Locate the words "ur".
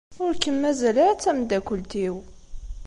0.23-0.33